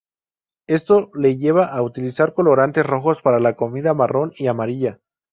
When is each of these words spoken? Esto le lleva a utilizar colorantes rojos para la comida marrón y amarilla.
Esto 0.65 1.11
le 1.13 1.37
lleva 1.37 1.65
a 1.65 1.79
utilizar 1.83 2.33
colorantes 2.33 2.83
rojos 2.83 3.21
para 3.21 3.39
la 3.39 3.55
comida 3.55 3.93
marrón 3.93 4.33
y 4.35 4.47
amarilla. 4.47 4.99